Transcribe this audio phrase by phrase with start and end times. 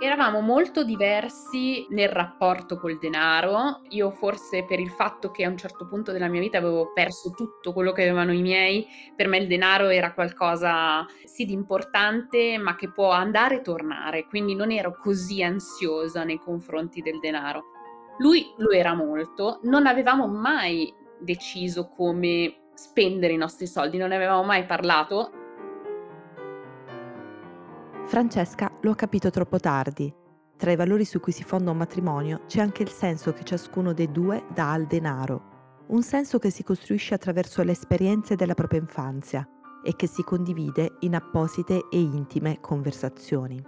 [0.00, 3.80] Eravamo molto diversi nel rapporto col denaro.
[3.88, 7.30] Io forse per il fatto che a un certo punto della mia vita avevo perso
[7.30, 8.86] tutto quello che avevano i miei,
[9.16, 14.26] per me il denaro era qualcosa sì di importante, ma che può andare e tornare,
[14.26, 17.64] quindi non ero così ansiosa nei confronti del denaro.
[18.18, 24.16] Lui lo era molto, non avevamo mai deciso come spendere i nostri soldi, non ne
[24.16, 25.37] avevamo mai parlato
[28.08, 30.10] Francesca lo ha capito troppo tardi.
[30.56, 33.92] Tra i valori su cui si fonda un matrimonio c'è anche il senso che ciascuno
[33.92, 38.80] dei due dà al denaro, un senso che si costruisce attraverso le esperienze della propria
[38.80, 39.46] infanzia
[39.84, 43.62] e che si condivide in apposite e intime conversazioni.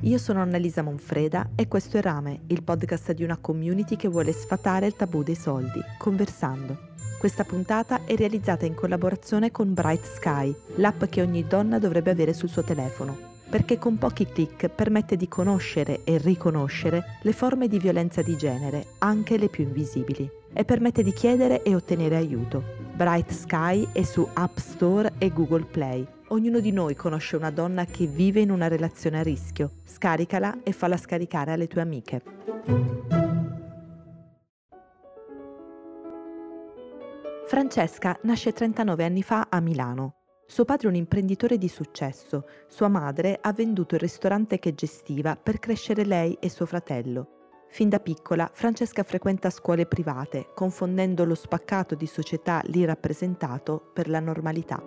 [0.00, 4.32] Io sono Annalisa Monfreda e questo è Rame, il podcast di una community che vuole
[4.32, 6.91] sfatare il tabù dei soldi, conversando.
[7.22, 12.32] Questa puntata è realizzata in collaborazione con Bright Sky, l'app che ogni donna dovrebbe avere
[12.32, 13.16] sul suo telefono,
[13.48, 18.86] perché con pochi clic permette di conoscere e riconoscere le forme di violenza di genere,
[18.98, 22.64] anche le più invisibili, e permette di chiedere e ottenere aiuto.
[22.92, 26.04] Bright Sky è su App Store e Google Play.
[26.30, 29.70] Ognuno di noi conosce una donna che vive in una relazione a rischio.
[29.84, 33.21] Scaricala e falla scaricare alle tue amiche.
[37.52, 40.14] Francesca nasce 39 anni fa a Milano.
[40.46, 45.36] Suo padre è un imprenditore di successo, sua madre ha venduto il ristorante che gestiva
[45.36, 47.66] per crescere lei e suo fratello.
[47.68, 54.08] Fin da piccola Francesca frequenta scuole private, confondendo lo spaccato di società lì rappresentato per
[54.08, 54.82] la normalità.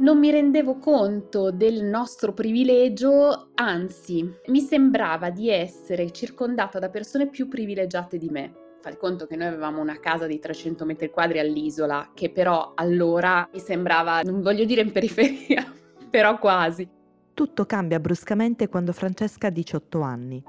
[0.00, 7.30] Non mi rendevo conto del nostro privilegio, anzi mi sembrava di essere circondata da persone
[7.30, 8.61] più privilegiate di me.
[8.82, 13.48] Fai conto che noi avevamo una casa di 300 metri quadri all'isola, che però allora
[13.52, 15.72] mi sembrava, non voglio dire in periferia,
[16.10, 16.88] però quasi.
[17.32, 20.42] Tutto cambia bruscamente quando Francesca ha 18 anni.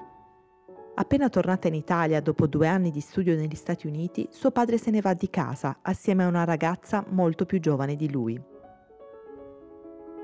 [0.96, 4.90] Appena tornata in Italia dopo due anni di studio negli Stati Uniti, suo padre se
[4.90, 8.41] ne va di casa assieme a una ragazza molto più giovane di lui.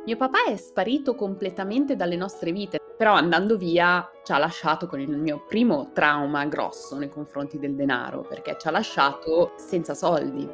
[0.04, 5.00] Mio papà è sparito completamente dalle nostre vite, però andando via ci ha lasciato con
[5.00, 10.46] il mio primo trauma grosso nei confronti del denaro, perché ci ha lasciato senza soldi.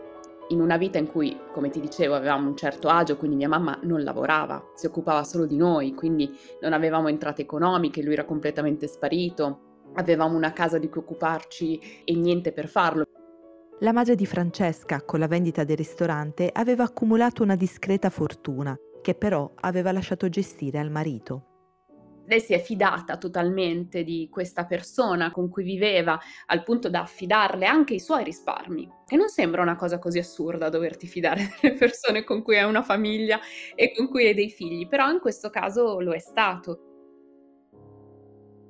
[0.49, 3.79] In una vita in cui, come ti dicevo, avevamo un certo agio, quindi mia mamma
[3.81, 8.85] non lavorava, si occupava solo di noi, quindi non avevamo entrate economiche, lui era completamente
[8.85, 13.05] sparito, avevamo una casa di cui occuparci e niente per farlo.
[13.79, 19.15] La madre di Francesca, con la vendita del ristorante, aveva accumulato una discreta fortuna che
[19.15, 21.54] però aveva lasciato gestire al marito.
[22.27, 27.65] Lei si è fidata totalmente di questa persona con cui viveva, al punto da affidarle
[27.65, 28.89] anche i suoi risparmi.
[29.07, 32.83] E non sembra una cosa così assurda doverti fidare delle persone con cui hai una
[32.83, 33.39] famiglia
[33.75, 36.94] e con cui hai dei figli, però in questo caso lo è stato.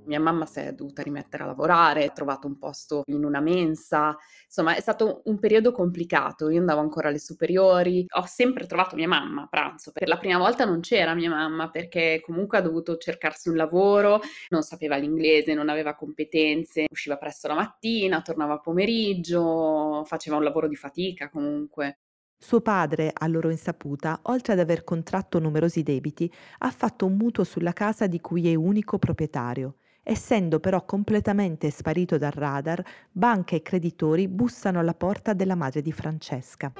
[0.06, 4.16] Mia mamma si è dovuta rimettere a lavorare, ha trovato un posto in una mensa,
[4.46, 9.08] insomma è stato un periodo complicato, io andavo ancora alle superiori, ho sempre trovato mia
[9.08, 12.98] mamma a pranzo, per la prima volta non c'era mia mamma perché comunque ha dovuto
[12.98, 20.04] cercarsi un lavoro, non sapeva l'inglese, non aveva competenze, usciva presto la mattina, tornava pomeriggio,
[20.06, 22.00] faceva un lavoro di fatica comunque.
[22.38, 27.44] Suo padre, a loro insaputa, oltre ad aver contratto numerosi debiti, ha fatto un mutuo
[27.44, 29.78] sulla casa di cui è unico proprietario
[30.08, 32.80] Essendo però completamente sparito dal radar,
[33.12, 36.72] banche e creditori bussano alla porta della madre di Francesca.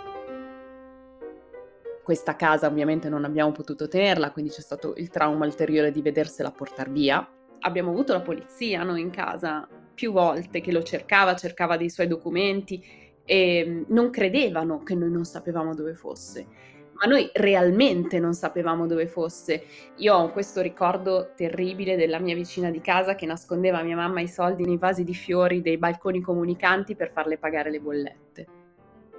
[2.04, 6.52] Questa casa ovviamente non abbiamo potuto tenerla, quindi c'è stato il trauma ulteriore di vedersela
[6.52, 7.28] portare via.
[7.62, 12.06] Abbiamo avuto la polizia noi in casa più volte che lo cercava, cercava dei suoi
[12.06, 12.80] documenti
[13.26, 16.46] e mm, non credevano che noi non sapevamo dove fosse
[16.96, 19.64] ma noi realmente non sapevamo dove fosse.
[19.98, 24.22] Io ho questo ricordo terribile della mia vicina di casa che nascondeva a mia mamma
[24.22, 28.48] i soldi nei vasi di fiori dei balconi comunicanti per farle pagare le bollette.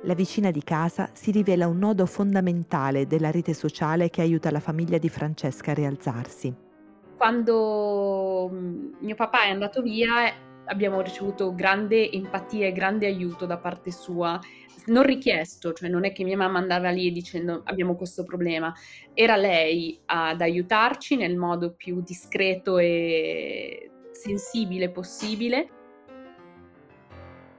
[0.02, 4.60] La vicina di casa si rivela un nodo fondamentale della rete sociale che aiuta la
[4.60, 6.54] famiglia di Francesca a rialzarsi.
[7.16, 10.32] Quando mm, mio papà è andato via
[10.66, 14.38] abbiamo ricevuto grande empatia e grande aiuto da parte sua,
[14.86, 18.72] non richiesto, cioè non è che mia mamma andava lì dicendo abbiamo questo problema,
[19.14, 25.70] era lei ad aiutarci nel modo più discreto e sensibile possibile.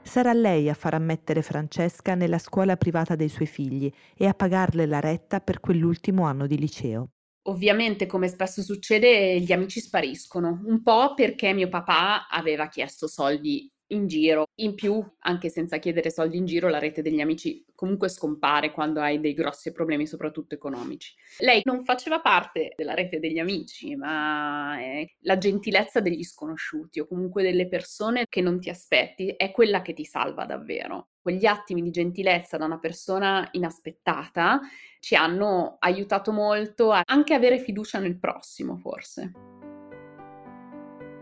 [0.01, 4.85] Sarà lei a far ammettere Francesca nella scuola privata dei suoi figli e a pagarle
[4.85, 7.09] la retta per quell'ultimo anno di liceo.
[7.47, 13.71] Ovviamente, come spesso succede, gli amici spariscono, un po' perché mio papà aveva chiesto soldi
[13.87, 14.47] in giro.
[14.55, 18.99] In più, anche senza chiedere soldi in giro, la rete degli amici comunque scompare quando
[18.99, 21.13] hai dei grossi problemi, soprattutto economici.
[21.39, 24.77] Lei non faceva parte della rete degli amici, ma
[25.21, 29.93] la gentilezza degli sconosciuti o comunque delle persone che non ti aspetti è quella che
[29.93, 31.09] ti salva davvero.
[31.21, 34.61] Quegli attimi di gentilezza da una persona inaspettata
[34.99, 39.56] ci hanno aiutato molto a anche avere fiducia nel prossimo, forse.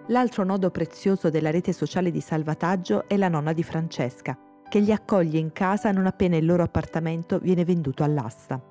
[0.10, 4.38] L'altro nodo prezioso della rete sociale di salvataggio è la nonna di Francesca,
[4.70, 8.62] che li accoglie in casa non appena il loro appartamento viene venduto all'asta.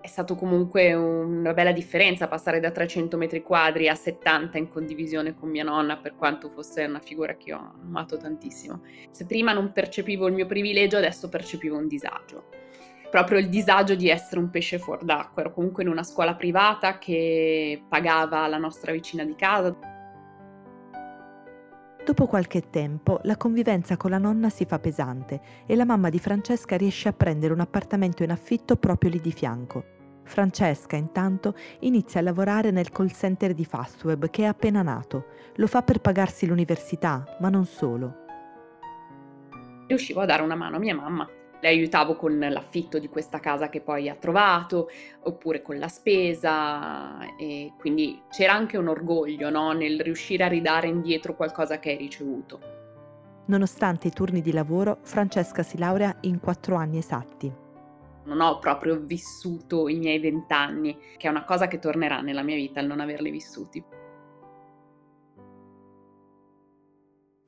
[0.00, 5.34] È stato comunque una bella differenza passare da 300 metri quadri a 70 in condivisione
[5.34, 8.82] con mia nonna, per quanto fosse una figura che ho amato tantissimo.
[9.10, 12.44] Se prima non percepivo il mio privilegio, adesso percepivo un disagio.
[13.10, 15.42] Proprio il disagio di essere un pesce fuor d'acqua.
[15.42, 19.76] Ero comunque in una scuola privata che pagava la nostra vicina di casa,
[22.04, 26.18] Dopo qualche tempo la convivenza con la nonna si fa pesante e la mamma di
[26.18, 29.84] Francesca riesce a prendere un appartamento in affitto proprio lì di fianco.
[30.24, 35.26] Francesca intanto inizia a lavorare nel call center di Fastweb che è appena nato.
[35.56, 38.16] Lo fa per pagarsi l'università, ma non solo.
[39.86, 41.28] Riuscivo a dare una mano a mia mamma
[41.62, 44.88] le aiutavo con l'affitto di questa casa che poi ha trovato,
[45.20, 49.70] oppure con la spesa e quindi c'era anche un orgoglio no?
[49.70, 52.58] nel riuscire a ridare indietro qualcosa che hai ricevuto.
[53.46, 57.52] Nonostante i turni di lavoro, Francesca si laurea in quattro anni esatti.
[58.24, 62.56] Non ho proprio vissuto i miei vent'anni, che è una cosa che tornerà nella mia
[62.56, 63.84] vita il non averli vissuti.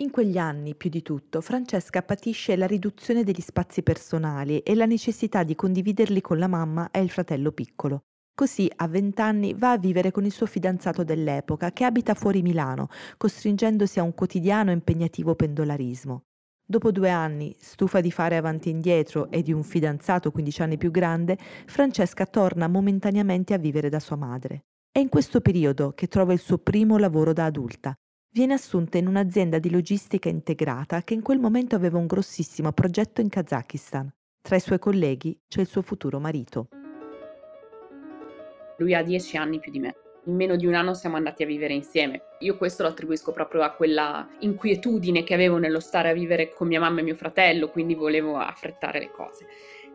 [0.05, 4.85] In quegli anni, più di tutto, Francesca patisce la riduzione degli spazi personali e la
[4.85, 8.03] necessità di condividerli con la mamma e il fratello piccolo.
[8.35, 12.89] Così a vent'anni va a vivere con il suo fidanzato dell'epoca, che abita fuori Milano,
[13.17, 16.25] costringendosi a un quotidiano impegnativo pendolarismo.
[16.67, 20.77] Dopo due anni, stufa di fare avanti e indietro e di un fidanzato 15 anni
[20.77, 24.65] più grande, Francesca torna momentaneamente a vivere da sua madre.
[24.93, 27.97] È in questo periodo che trova il suo primo lavoro da adulta,
[28.35, 33.21] viene assunta in un'azienda di logistica integrata che in quel momento aveva un grossissimo progetto
[33.21, 34.13] in Kazakistan.
[34.43, 36.67] Tra i suoi colleghi c'è il suo futuro marito.
[38.79, 39.95] Lui ha dieci anni più di me.
[40.25, 42.23] In meno di un anno siamo andati a vivere insieme.
[42.41, 46.67] Io questo lo attribuisco proprio a quella inquietudine che avevo nello stare a vivere con
[46.67, 49.47] mia mamma e mio fratello, quindi volevo affrettare le cose.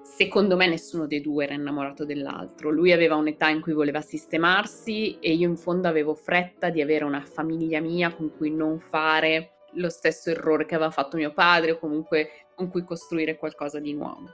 [0.01, 2.72] Secondo me nessuno dei due era innamorato dell'altro.
[2.72, 7.06] Lui aveva un'età in cui voleva sistemarsi e io in fondo avevo fretta di avere
[7.06, 11.72] una famiglia mia con cui non fare lo stesso errore che aveva fatto mio padre
[11.72, 14.28] o comunque con cui costruire qualcosa di nuovo.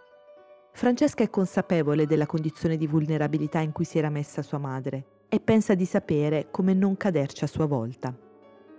[0.71, 5.39] Francesca è consapevole della condizione di vulnerabilità in cui si era messa sua madre e
[5.39, 8.25] pensa di sapere come non caderci a sua volta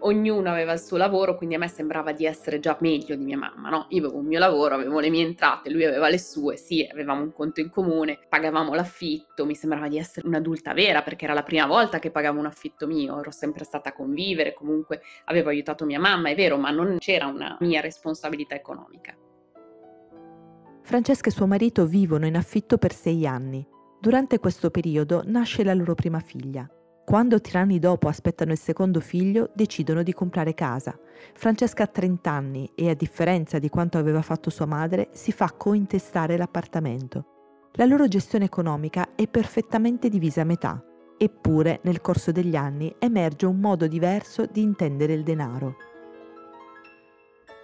[0.07, 3.37] ognuno aveva il suo lavoro, quindi a me sembrava di essere già meglio di mia
[3.37, 3.87] mamma, no?
[3.91, 7.23] Io avevo un mio lavoro, avevo le mie entrate, lui aveva le sue, sì, avevamo
[7.23, 11.43] un conto in comune, pagavamo l'affitto, mi sembrava di essere un'adulta vera perché era la
[11.43, 15.85] prima volta che pagavo un affitto mio, ero sempre stata a convivere, comunque avevo aiutato
[15.85, 19.17] mia mamma, è vero, ma non c'era una mia responsabilità economica.
[20.83, 23.67] Francesca e suo marito vivono in affitto per sei anni.
[24.01, 26.65] Durante questo periodo nasce la loro prima figlia,
[27.07, 30.99] quando tre anni dopo aspettano il secondo figlio, decidono di comprare casa.
[31.35, 35.53] Francesca ha 30 anni e, a differenza di quanto aveva fatto sua madre, si fa
[35.57, 37.71] cointestare l'appartamento.
[37.75, 40.85] La loro gestione economica è perfettamente divisa a metà,
[41.17, 45.77] eppure nel corso degli anni emerge un modo diverso di intendere il denaro.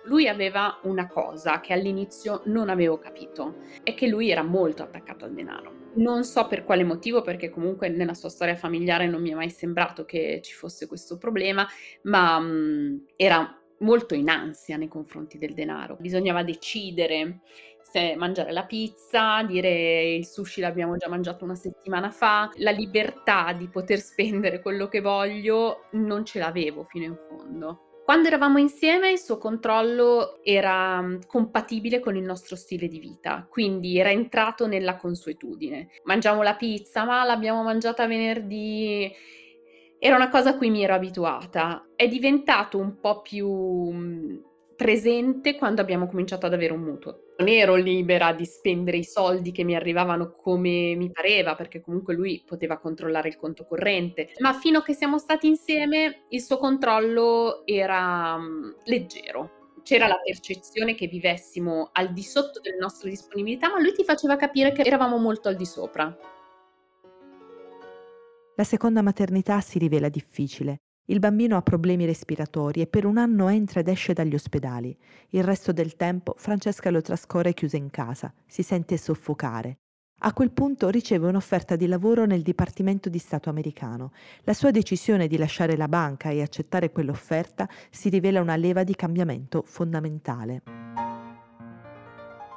[0.05, 5.25] Lui aveva una cosa che all'inizio non avevo capito, è che lui era molto attaccato
[5.25, 5.91] al denaro.
[5.95, 9.51] Non so per quale motivo, perché comunque nella sua storia familiare non mi è mai
[9.51, 11.67] sembrato che ci fosse questo problema,
[12.03, 15.97] ma mh, mm, era molto in ansia nei confronti del denaro.
[16.01, 17.41] Bisognava decidere
[17.83, 23.53] se mangiare la pizza, dire il sushi l'abbiamo già mangiato una settimana fa, la libertà
[23.53, 27.92] di poter spendere quello che voglio non ce l'avevo fino in fondo.
[28.13, 33.47] Quando eravamo insieme il suo controllo era mm, compatibile con il nostro stile di vita,
[33.49, 35.89] quindi era entrato nella consuetudine.
[36.05, 39.11] Mangiamo la pizza, ma l'abbiamo mangiata venerdì.
[39.99, 41.89] Era una cosa a cui mi ero abituata.
[41.97, 44.37] È diventato un po' più mm,
[44.77, 47.22] presente quando abbiamo cominciato ad avere un mutuo.
[47.39, 52.15] Non ero libera di spendere i soldi che mi arrivavano come mi pareva, perché comunque
[52.15, 56.59] lui poteva controllare il conto corrente, ma fino a che siamo stati insieme il suo
[56.59, 59.61] controllo era um, leggero.
[59.83, 64.37] C'era la percezione che vivessimo al di sotto delle nostre disponibilità, ma lui ti faceva
[64.37, 66.17] capire che eravamo molto al di sopra.
[68.55, 73.49] La seconda maternità si rivela difficile Il bambino ha problemi respiratori e per un anno
[73.49, 74.97] entra ed esce dagli ospedali.
[75.31, 79.79] Il resto del tempo Francesca lo trascorre chiusa in casa, si sente soffocare.
[80.25, 84.13] A quel punto riceve un'offerta di lavoro nel Dipartimento di Stato americano.
[84.45, 88.95] La sua decisione di lasciare la banca e accettare quell'offerta si rivela una leva di
[88.95, 90.63] cambiamento fondamentale.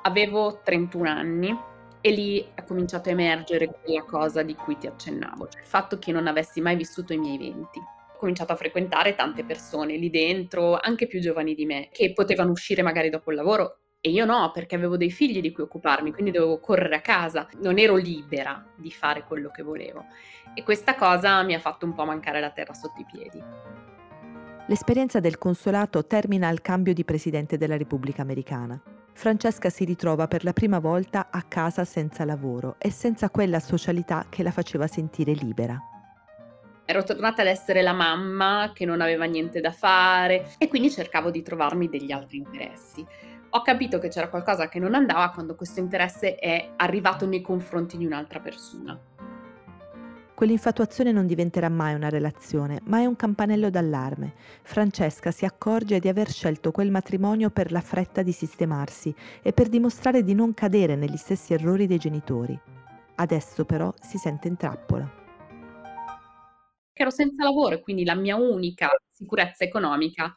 [0.03, 1.57] Avevo 31 anni
[1.99, 5.97] e lì è cominciato a emergere quella cosa di cui ti accennavo, cioè il fatto
[5.97, 7.81] che non avessi mai vissuto i miei venti.
[8.25, 12.81] Cominciato a frequentare tante persone lì dentro, anche più giovani di me, che potevano uscire
[12.81, 16.31] magari dopo il lavoro e io no, perché avevo dei figli di cui occuparmi, quindi
[16.31, 20.05] dovevo correre a casa, non ero libera di fare quello che volevo.
[20.55, 23.39] E questa cosa mi ha fatto un po' mancare la terra sotto i piedi.
[24.65, 28.81] L'esperienza del consolato termina al cambio di presidente della Repubblica Americana.
[29.13, 34.25] Francesca si ritrova per la prima volta a casa senza lavoro e senza quella socialità
[34.29, 35.79] che la faceva sentire libera.
[36.85, 41.31] Ero tornata ad essere la mamma che non aveva niente da fare e quindi cercavo
[41.31, 43.05] di trovarmi degli altri interessi
[43.55, 47.95] ho capito che c'era qualcosa che non andava quando questo interesse è arrivato nei confronti
[47.95, 48.99] di un'altra persona.
[50.35, 54.33] Quell'infatuazione non diventerà mai una relazione, ma è un campanello d'allarme.
[54.61, 59.69] Francesca si accorge di aver scelto quel matrimonio per la fretta di sistemarsi e per
[59.69, 62.59] dimostrare di non cadere negli stessi errori dei genitori.
[63.15, 65.24] Adesso però si sente in trappola.
[66.97, 70.33] Ero senza lavoro e quindi la mia unica sicurezza economica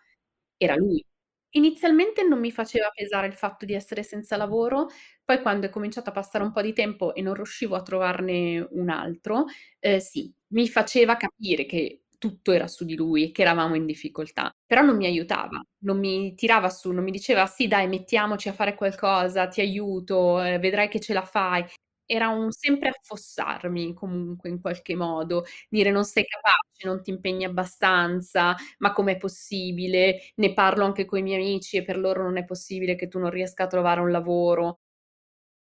[0.56, 1.04] era lui.
[1.50, 4.88] Inizialmente non mi faceva pesare il fatto di essere senza lavoro,
[5.24, 8.66] poi quando è cominciato a passare un po' di tempo e non riuscivo a trovarne
[8.72, 9.44] un altro,
[9.78, 13.86] ehm, sì, mi faceva capire che tutto era su di lui e che eravamo in
[13.86, 18.48] difficoltà, però non mi aiutava, non mi tirava su, non mi diceva: "Sì dai, mettiamoci
[18.48, 21.64] a fare qualcosa, ti aiuto, ehm, vedrai che ce la fai."
[22.10, 27.44] Era un sempre affossarmi comunque in qualche modo, dire: "Non sei capace, non ti impegni
[27.44, 30.32] abbastanza, ma com'è possibile?
[30.36, 33.28] Ne parlo anche coi miei amici e per loro non è possibile che tu non
[33.30, 34.78] riesca a trovare un lavoro."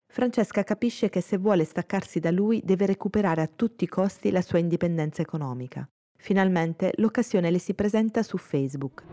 [0.09, 4.41] Francesca capisce che se vuole staccarsi da lui deve recuperare a tutti i costi la
[4.41, 5.87] sua indipendenza economica.
[6.17, 9.03] Finalmente l'occasione le si presenta su Facebook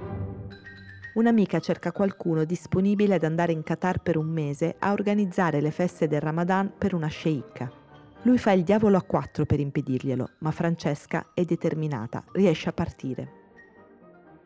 [1.15, 6.09] un'amica cerca qualcuno disponibile ad andare in Qatar per un mese a organizzare le feste
[6.09, 7.71] del Ramadan per una sceicca.
[8.23, 13.43] Lui fa il diavolo a quattro per impedirglielo, ma Francesca è determinata, riesce a partire.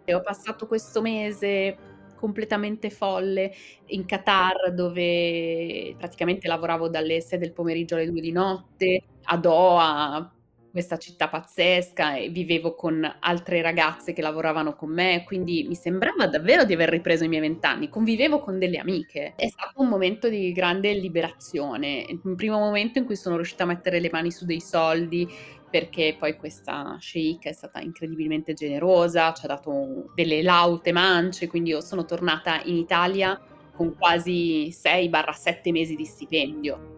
[0.07, 1.77] Ho passato questo mese
[2.15, 3.53] completamente folle
[3.87, 10.33] in Qatar dove praticamente lavoravo dalle 6 del pomeriggio alle 2 di notte, a Doha
[10.71, 16.27] questa città pazzesca e vivevo con altre ragazze che lavoravano con me, quindi mi sembrava
[16.27, 19.35] davvero di aver ripreso i miei vent'anni, convivevo con delle amiche.
[19.37, 23.67] È stato un momento di grande liberazione, un primo momento in cui sono riuscita a
[23.67, 25.29] mettere le mani su dei soldi
[25.71, 31.71] perché poi questa sceicca è stata incredibilmente generosa, ci ha dato delle laute mance, quindi
[31.71, 33.39] io sono tornata in Italia
[33.75, 36.97] con quasi 6-7 mesi di stipendio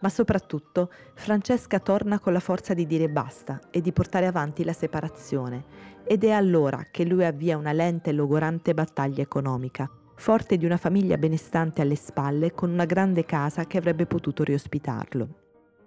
[0.00, 4.72] ma soprattutto Francesca torna con la forza di dire basta e di portare avanti la
[4.72, 10.64] separazione ed è allora che lui avvia una lenta e logorante battaglia economica, forte di
[10.64, 15.28] una famiglia benestante alle spalle con una grande casa che avrebbe potuto riospitarlo.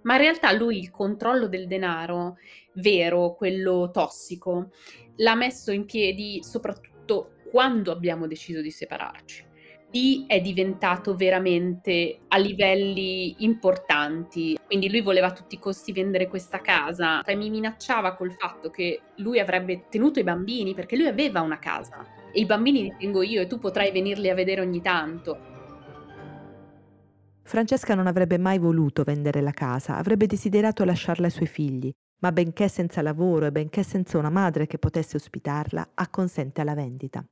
[0.02, 2.36] Ma in realtà lui il controllo del denaro
[2.74, 4.70] vero, quello tossico,
[5.16, 9.48] l'ha messo in piedi soprattutto quando abbiamo deciso di separarci
[9.92, 14.58] lì è diventato veramente a livelli importanti.
[14.64, 18.70] Quindi lui voleva a tutti i costi vendere questa casa e mi minacciava col fatto
[18.70, 22.94] che lui avrebbe tenuto i bambini perché lui aveva una casa e i bambini li
[22.98, 25.48] tengo io e tu potrai venirli a vedere ogni tanto.
[27.42, 32.30] Francesca non avrebbe mai voluto vendere la casa, avrebbe desiderato lasciarla ai suoi figli, ma
[32.30, 37.24] benché senza lavoro e benché senza una madre che potesse ospitarla, acconsente alla vendita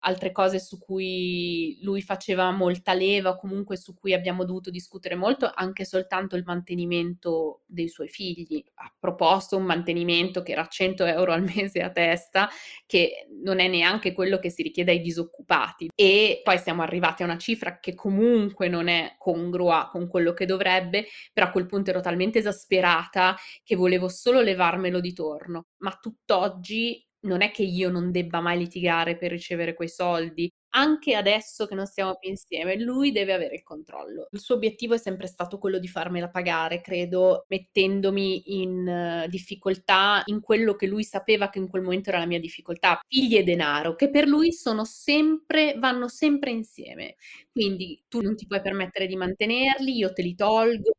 [0.00, 5.50] altre cose su cui lui faceva molta leva comunque su cui abbiamo dovuto discutere molto,
[5.52, 8.64] anche soltanto il mantenimento dei suoi figli.
[8.74, 12.48] Ha proposto un mantenimento che era 100 euro al mese a testa,
[12.86, 15.90] che non è neanche quello che si richiede ai disoccupati.
[15.94, 20.46] E poi siamo arrivati a una cifra che comunque non è congrua con quello che
[20.46, 25.66] dovrebbe, però a quel punto ero talmente esasperata che volevo solo levarmelo di torno.
[25.78, 30.50] Ma tutt'oggi non è che io non debba mai litigare per ricevere quei soldi.
[30.72, 34.28] Anche adesso che non stiamo più insieme, lui deve avere il controllo.
[34.30, 40.22] Il suo obiettivo è sempre stato quello di farmela pagare, credo, mettendomi in uh, difficoltà
[40.26, 43.42] in quello che lui sapeva che in quel momento era la mia difficoltà, figli e
[43.42, 47.16] denaro, che per lui sono sempre, vanno sempre insieme.
[47.50, 50.92] Quindi tu non ti puoi permettere di mantenerli, io te li tolgo.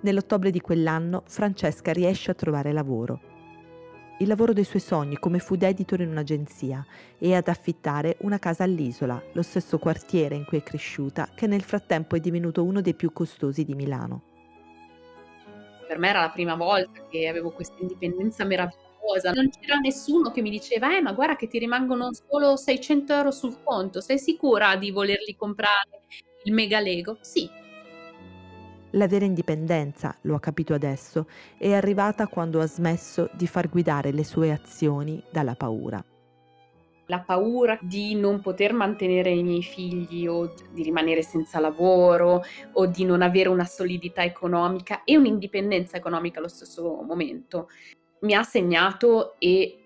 [0.00, 3.31] Nell'ottobre di quell'anno Francesca riesce a trovare lavoro
[4.22, 6.86] il lavoro dei suoi sogni come food editor in un'agenzia
[7.18, 11.62] e ad affittare una casa all'Isola, lo stesso quartiere in cui è cresciuta, che nel
[11.62, 14.22] frattempo è divenuto uno dei più costosi di Milano.
[15.88, 20.40] Per me era la prima volta che avevo questa indipendenza meravigliosa, non c'era nessuno che
[20.40, 24.76] mi diceva eh ma guarda che ti rimangono solo 600 euro sul conto, sei sicura
[24.76, 26.02] di volerli comprare
[26.44, 27.18] il mega Lego?
[27.20, 27.50] Sì,
[28.92, 34.12] la vera indipendenza, lo ha capito adesso, è arrivata quando ha smesso di far guidare
[34.12, 36.02] le sue azioni dalla paura.
[37.06, 42.86] La paura di non poter mantenere i miei figli o di rimanere senza lavoro o
[42.86, 47.68] di non avere una solidità economica e un'indipendenza economica allo stesso momento
[48.20, 49.78] mi ha segnato e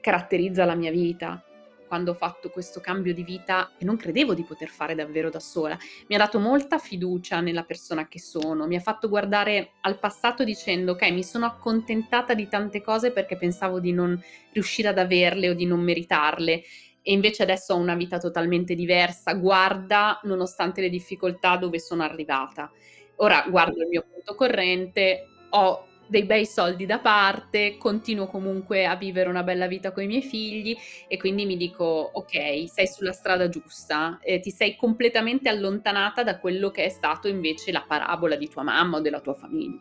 [0.00, 1.44] caratterizza la mia vita
[1.90, 5.40] quando ho fatto questo cambio di vita che non credevo di poter fare davvero da
[5.40, 5.76] sola.
[6.06, 10.44] Mi ha dato molta fiducia nella persona che sono, mi ha fatto guardare al passato
[10.44, 14.16] dicendo ok, mi sono accontentata di tante cose perché pensavo di non
[14.52, 16.62] riuscire ad averle o di non meritarle
[17.02, 22.70] e invece adesso ho una vita totalmente diversa, guarda nonostante le difficoltà dove sono arrivata.
[23.16, 28.96] Ora guardo il mio conto corrente, ho dei bei soldi da parte, continuo comunque a
[28.96, 30.76] vivere una bella vita con i miei figli
[31.06, 36.40] e quindi mi dico ok, sei sulla strada giusta, eh, ti sei completamente allontanata da
[36.40, 39.78] quello che è stato invece la parabola di tua mamma o della tua famiglia.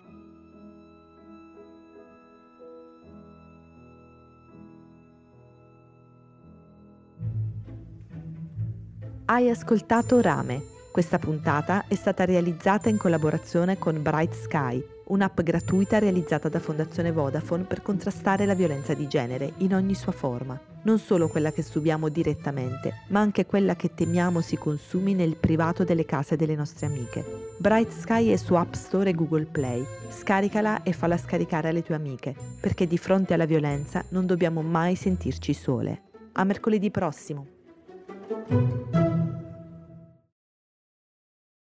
[9.25, 10.77] Hai ascoltato Rame.
[10.91, 17.12] Questa puntata è stata realizzata in collaborazione con Bright Sky un'app gratuita realizzata da Fondazione
[17.12, 21.62] Vodafone per contrastare la violenza di genere in ogni sua forma, non solo quella che
[21.62, 26.86] subiamo direttamente, ma anche quella che temiamo si consumi nel privato delle case delle nostre
[26.86, 27.54] amiche.
[27.58, 29.84] Bright Sky è su App Store e Google Play.
[30.10, 34.96] Scaricala e falla scaricare alle tue amiche, perché di fronte alla violenza non dobbiamo mai
[34.96, 36.01] sentirci sole.
[36.34, 37.58] A mercoledì prossimo!